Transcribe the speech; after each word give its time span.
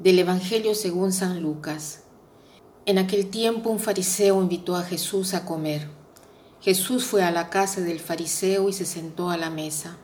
Del 0.00 0.18
Evangelio 0.18 0.74
según 0.74 1.12
San 1.12 1.42
Lucas. 1.42 2.04
En 2.86 2.96
aquel 2.96 3.26
tiempo 3.28 3.68
un 3.68 3.78
fariseo 3.78 4.40
invitó 4.40 4.76
a 4.76 4.82
Jesús 4.82 5.34
a 5.34 5.44
comer. 5.44 5.90
Jesús 6.62 7.04
fue 7.04 7.22
a 7.22 7.30
la 7.30 7.50
casa 7.50 7.82
del 7.82 8.00
fariseo 8.00 8.70
y 8.70 8.72
se 8.72 8.86
sentó 8.86 9.28
a 9.28 9.36
la 9.36 9.50
mesa. 9.50 9.98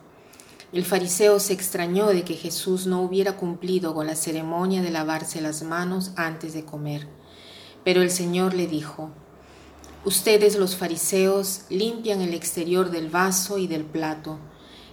El 0.71 0.85
fariseo 0.85 1.39
se 1.39 1.53
extrañó 1.53 2.09
de 2.09 2.23
que 2.23 2.35
Jesús 2.35 2.85
no 2.85 3.01
hubiera 3.01 3.37
cumplido 3.37 3.95
con 3.95 4.05
la 4.05 4.15
ceremonia 4.15 4.83
de 4.83 4.91
lavarse 4.91 5.41
las 5.41 5.63
manos 5.63 6.11
antes 6.15 6.53
de 6.53 6.63
comer. 6.63 7.07
Pero 7.83 8.03
el 8.03 8.11
Señor 8.11 8.53
le 8.53 8.67
dijo, 8.67 9.09
Ustedes 10.05 10.59
los 10.59 10.75
fariseos 10.75 11.61
limpian 11.71 12.21
el 12.21 12.35
exterior 12.35 12.91
del 12.91 13.09
vaso 13.09 13.57
y 13.57 13.65
del 13.65 13.83
plato, 13.83 14.37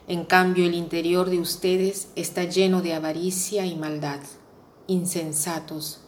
en 0.08 0.24
cambio 0.24 0.64
el 0.64 0.74
interior 0.74 1.28
de 1.28 1.40
ustedes 1.40 2.08
está 2.16 2.44
lleno 2.44 2.80
de 2.80 2.94
avaricia 2.94 3.66
y 3.66 3.76
maldad 3.76 4.20
insensatos. 4.86 6.00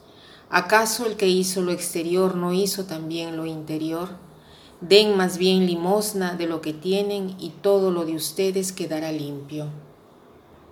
¿Acaso 0.49 1.07
el 1.07 1.17
que 1.17 1.29
hizo 1.29 1.63
lo 1.63 1.73
exterior 1.73 2.37
no 2.37 2.53
hizo 2.53 2.85
también 2.85 3.37
lo 3.37 3.47
interior? 3.47 4.11
Den 4.81 5.17
más 5.17 5.39
bien 5.39 5.67
limosna 5.67 6.35
de 6.35 6.47
lo 6.47 6.61
que 6.61 6.73
tienen 6.73 7.37
y 7.39 7.51
todo 7.51 7.91
lo 7.91 8.05
de 8.05 8.15
ustedes 8.15 8.73
quedará 8.73 9.11
limpio. 9.11 9.67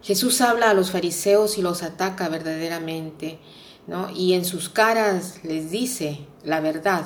Jesús 0.02 0.40
habla 0.40 0.70
a 0.70 0.74
los 0.74 0.90
fariseos 0.90 1.56
y 1.58 1.62
los 1.62 1.82
ataca 1.82 2.28
verdaderamente, 2.28 3.38
¿no? 3.86 4.10
Y 4.10 4.34
en 4.34 4.44
sus 4.44 4.68
caras 4.68 5.40
les 5.42 5.70
dice 5.70 6.26
la 6.44 6.60
verdad, 6.60 7.04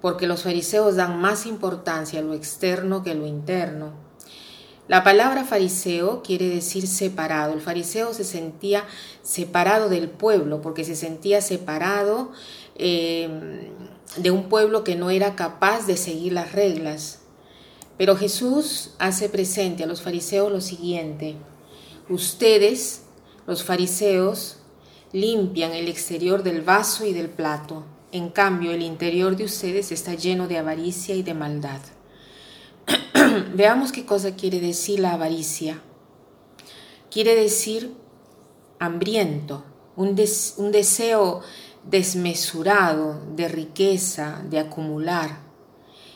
porque 0.00 0.26
los 0.26 0.44
fariseos 0.44 0.96
dan 0.96 1.20
más 1.20 1.44
importancia 1.44 2.20
a 2.20 2.22
lo 2.22 2.34
externo 2.34 3.02
que 3.02 3.10
a 3.10 3.14
lo 3.14 3.26
interno 3.26 4.09
la 4.90 5.04
palabra 5.04 5.44
fariseo 5.44 6.20
quiere 6.24 6.48
decir 6.48 6.88
separado. 6.88 7.52
El 7.52 7.60
fariseo 7.60 8.12
se 8.12 8.24
sentía 8.24 8.84
separado 9.22 9.88
del 9.88 10.10
pueblo 10.10 10.60
porque 10.62 10.82
se 10.82 10.96
sentía 10.96 11.40
separado 11.42 12.32
em, 12.74 13.70
de 14.16 14.32
un 14.32 14.48
pueblo 14.48 14.82
que 14.82 14.96
no 14.96 15.10
era 15.10 15.36
capaz 15.36 15.86
de 15.86 15.96
seguir 15.96 16.32
las 16.32 16.50
reglas. 16.50 17.20
Pero 17.98 18.16
Jesús 18.16 18.90
hace 18.98 19.28
presente 19.28 19.84
a 19.84 19.86
los 19.86 20.02
fariseos 20.02 20.50
lo 20.50 20.60
siguiente. 20.60 21.36
Ustedes, 22.08 23.02
los 23.46 23.62
fariseos, 23.62 24.56
limpian 25.12 25.70
el 25.70 25.86
exterior 25.86 26.42
del 26.42 26.62
vaso 26.62 27.06
y 27.06 27.12
del 27.12 27.28
plato. 27.28 27.84
En 28.10 28.28
cambio, 28.28 28.72
el 28.72 28.82
interior 28.82 29.36
de 29.36 29.44
ustedes 29.44 29.92
está 29.92 30.14
lleno 30.14 30.48
de 30.48 30.58
avaricia 30.58 31.14
y 31.14 31.22
de 31.22 31.34
maldad. 31.34 31.80
Veamos 33.54 33.92
qué 33.92 34.04
cosa 34.04 34.34
quiere 34.34 34.60
decir 34.60 35.00
la 35.00 35.12
avaricia. 35.12 35.80
Quiere 37.10 37.34
decir 37.34 37.94
hambriento, 38.78 39.64
un, 39.96 40.14
deseo 40.14 41.40
desmesurado 41.84 43.20
de 43.34 43.48
riqueza, 43.48 44.42
de 44.48 44.58
acumular. 44.58 45.40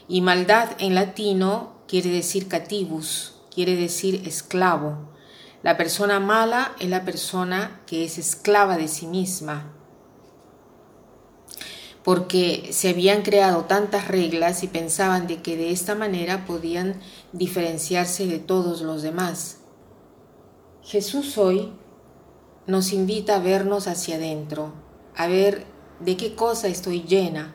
Y 0.09 0.21
maldad 0.21 0.71
en 0.79 0.95
latino 0.95 1.75
quiere 1.89 2.11
decir 2.11 2.49
cativus, 2.49 3.35
quiere 3.53 3.77
decir 3.77 4.27
esclavo. 4.27 5.11
La 5.63 5.77
persona 5.77 6.21
mala 6.21 6.75
es 6.79 6.89
la 6.89 7.05
persona 7.05 7.81
que 7.87 8.05
es 8.05 8.19
esclava 8.19 8.77
de 8.77 8.89
sí 8.89 9.07
misma, 9.07 9.73
porque 12.05 12.69
se 12.71 12.91
habían 12.91 13.23
creado 13.23 13.65
tantas 13.65 14.09
reglas 14.09 14.63
y 14.63 14.69
pensaban 14.69 15.27
de 15.27 15.41
que 15.41 15.57
de 15.57 15.71
esta 15.71 15.95
manera 15.95 16.45
podían 16.45 17.01
diferenciarse 17.33 18.27
de 18.27 18.39
todos 18.39 18.83
los 18.83 19.03
demás. 19.03 19.61
Jesús 20.83 21.39
hoy 21.39 21.73
nos 22.67 22.93
invita 22.93 23.37
a 23.37 23.39
vernos 23.39 23.89
hacia 23.89 24.17
adentro, 24.17 24.75
a 25.17 25.27
ver 25.27 25.65
de 26.01 26.19
qué 26.19 26.35
cosa 26.35 26.69
estoy 26.69 27.05
llena, 27.05 27.55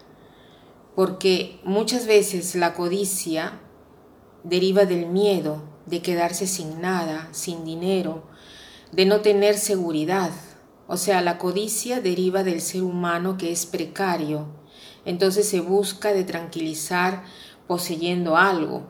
porque 0.96 1.60
muchas 1.64 2.08
veces 2.08 2.56
la 2.56 2.74
codicia 2.74 3.60
deriva 4.44 4.86
del 4.86 5.06
miedo 5.06 5.62
de 5.86 6.02
quedarse 6.02 6.48
sin 6.48 6.82
nada, 6.82 7.30
sin 7.32 7.66
dinero, 7.66 8.24
de 8.92 9.06
no 9.06 9.22
tener 9.22 9.60
seguridad, 9.60 10.32
o 10.92 10.98
sea, 10.98 11.22
la 11.22 11.38
codicia 11.38 12.02
deriva 12.02 12.44
del 12.44 12.62
ser 12.62 12.82
humano 12.82 13.38
que 13.38 13.52
es 13.52 13.68
precario. 13.68 14.48
Entonces 15.06 15.48
se 15.48 15.62
busca 15.62 16.14
de 16.14 16.24
tranquilizar 16.24 17.24
poseyendo 17.68 18.38
algo. 18.38 18.88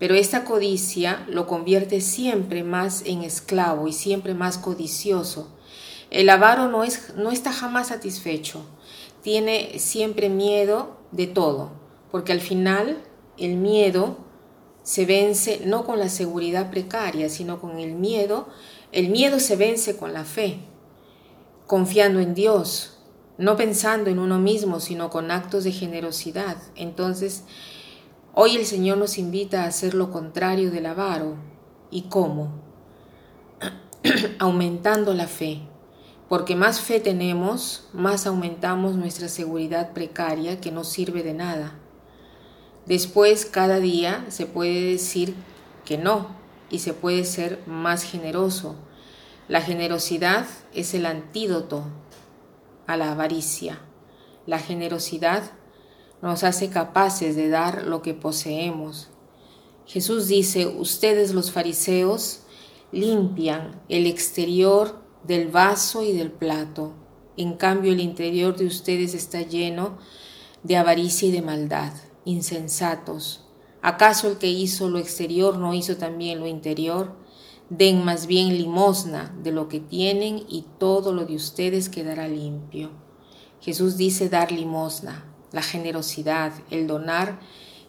Pero 0.00 0.16
esta 0.16 0.44
codicia 0.44 1.24
lo 1.28 1.46
convierte 1.46 2.00
siempre 2.00 2.64
más 2.64 3.04
en 3.06 3.22
esclavo 3.22 3.86
y 3.86 3.92
siempre 3.92 4.34
más 4.34 4.58
codicioso. 4.58 5.56
El 6.10 6.28
avaro 6.28 6.68
no, 6.68 6.82
es, 6.82 7.14
no 7.14 7.30
está 7.30 7.52
jamás 7.52 7.86
satisfecho. 7.86 8.66
Tiene 9.22 9.78
siempre 9.78 10.28
miedo 10.28 10.98
de 11.12 11.28
todo, 11.28 11.70
porque 12.10 12.32
al 12.32 12.40
final 12.40 13.00
el 13.38 13.54
miedo 13.54 14.16
se 14.82 15.06
vence 15.06 15.62
no 15.64 15.84
con 15.84 16.00
la 16.00 16.08
seguridad 16.08 16.68
precaria, 16.68 17.28
sino 17.28 17.60
con 17.60 17.78
el 17.78 17.94
miedo. 17.94 18.48
El 18.90 19.10
miedo 19.10 19.38
se 19.38 19.54
vence 19.54 19.96
con 19.96 20.12
la 20.12 20.24
fe 20.24 20.58
confiando 21.70 22.18
en 22.18 22.34
Dios, 22.34 22.98
no 23.38 23.56
pensando 23.56 24.10
en 24.10 24.18
uno 24.18 24.40
mismo, 24.40 24.80
sino 24.80 25.08
con 25.08 25.30
actos 25.30 25.62
de 25.62 25.70
generosidad. 25.70 26.56
Entonces, 26.74 27.44
hoy 28.34 28.56
el 28.56 28.66
Señor 28.66 28.98
nos 28.98 29.18
invita 29.18 29.62
a 29.62 29.66
hacer 29.68 29.94
lo 29.94 30.10
contrario 30.10 30.72
del 30.72 30.86
avaro. 30.86 31.36
¿Y 31.88 32.08
cómo? 32.08 32.60
Aumentando 34.40 35.14
la 35.14 35.28
fe. 35.28 35.60
Porque 36.28 36.56
más 36.56 36.80
fe 36.80 36.98
tenemos, 36.98 37.88
más 37.92 38.26
aumentamos 38.26 38.96
nuestra 38.96 39.28
seguridad 39.28 39.92
precaria 39.92 40.60
que 40.60 40.72
no 40.72 40.82
sirve 40.82 41.22
de 41.22 41.34
nada. 41.34 41.78
Después, 42.86 43.46
cada 43.46 43.78
día 43.78 44.24
se 44.26 44.46
puede 44.46 44.90
decir 44.90 45.36
que 45.84 45.98
no 45.98 46.34
y 46.68 46.80
se 46.80 46.94
puede 46.94 47.24
ser 47.24 47.62
más 47.68 48.02
generoso 48.02 48.74
la 49.50 49.60
generosidad 49.60 50.46
es 50.72 50.94
el 50.94 51.04
antídoto 51.06 51.82
a 52.86 52.96
la 52.96 53.10
avaricia. 53.10 53.80
La 54.46 54.60
generosidad 54.60 55.42
nos 56.22 56.44
hace 56.44 56.70
capaces 56.70 57.34
de 57.34 57.48
dar 57.48 57.82
lo 57.82 58.00
que 58.00 58.14
poseemos. 58.14 59.08
Jesús 59.86 60.28
dice, 60.28 60.68
ustedes 60.68 61.34
los 61.34 61.50
fariseos 61.50 62.42
limpian 62.92 63.82
el 63.88 64.06
exterior 64.06 65.02
del 65.24 65.48
vaso 65.48 66.04
y 66.04 66.12
del 66.12 66.30
plato, 66.30 66.92
en 67.36 67.54
cambio 67.54 67.90
el 67.90 67.98
interior 67.98 68.56
de 68.56 68.66
ustedes 68.66 69.14
está 69.14 69.42
lleno 69.42 69.98
de 70.62 70.76
avaricia 70.76 71.26
y 71.26 71.32
de 71.32 71.42
maldad, 71.42 71.92
insensatos. 72.24 73.48
¿Acaso 73.82 74.28
el 74.28 74.38
que 74.38 74.46
hizo 74.46 74.88
lo 74.88 75.00
exterior 75.00 75.58
no 75.58 75.74
hizo 75.74 75.96
también 75.96 76.38
lo 76.38 76.46
interior? 76.46 77.18
Den 77.70 78.04
más 78.04 78.26
bien 78.26 78.58
limosna 78.58 79.32
de 79.42 79.52
lo 79.52 79.68
que 79.68 79.78
tienen 79.80 80.44
y 80.48 80.64
todo 80.78 81.14
lo 81.14 81.24
de 81.24 81.36
ustedes 81.36 81.88
quedará 81.88 82.26
limpio. 82.26 82.90
Jesús 83.60 83.96
dice 83.96 84.28
dar 84.28 84.50
limosna. 84.50 85.24
La 85.52 85.62
generosidad, 85.62 86.52
el 86.70 86.86
donar, 86.86 87.40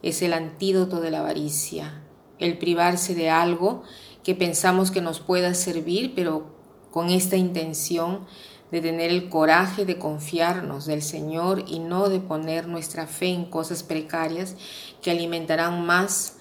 es 0.03 0.21
el 0.21 0.33
antídoto 0.33 1.01
de 1.01 1.11
la 1.11 1.19
avaricia. 1.19 2.03
El 2.37 2.57
privarse 2.57 3.15
de 3.15 3.29
algo 3.29 3.83
que 4.23 4.35
pensamos 4.35 4.91
que 4.91 5.01
nos 5.01 5.19
pueda 5.19 5.53
servir, 5.55 6.13
pero 6.15 6.55
con 6.91 7.09
esta 7.09 7.35
intención 7.35 8.25
de 8.71 8.81
tener 8.81 9.11
el 9.11 9.29
coraje 9.29 9.85
de 9.85 9.97
confiarnos 9.97 10.85
del 10.85 11.01
Señor 11.01 11.65
y 11.67 11.79
no 11.79 12.07
de 12.07 12.19
poner 12.19 12.67
nuestra 12.67 13.07
fe 13.07 13.27
en 13.27 13.45
cosas 13.45 13.83
precarias 13.83 14.55
que 15.01 15.11
alimentarán 15.11 15.85
más 15.85 16.37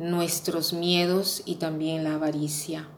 nuestros 0.00 0.72
miedos 0.72 1.42
y 1.44 1.56
también 1.56 2.04
la 2.04 2.14
avaricia. 2.14 2.88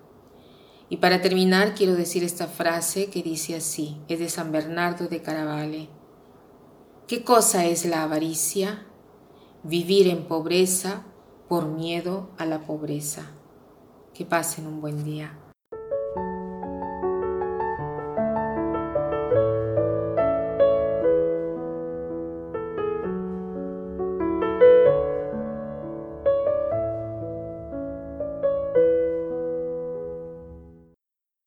Y 0.89 0.99
para 0.99 1.21
terminar 1.21 1.75
quiero 1.75 1.95
decir 1.95 2.23
esta 2.23 2.47
frase 2.47 3.11
que 3.11 3.23
dice 3.23 3.57
así, 3.57 3.97
es 4.09 4.19
de 4.19 4.29
San 4.29 4.53
Bernardo 4.53 5.09
de 5.09 5.21
Caravale. 5.21 5.89
¿Qué 7.09 7.25
cosa 7.25 7.67
es 7.67 7.85
la 7.85 8.05
avaricia? 8.05 8.87
Vivir 9.65 10.09
en 10.09 10.25
pobreza 10.25 11.05
por 11.49 11.67
miedo 11.67 12.31
a 12.39 12.47
la 12.47 12.61
pobreza. 12.61 13.31
Que 14.15 14.25
pasen 14.25 14.67
un 14.67 14.81
buen 14.81 15.05
día. 15.05 15.39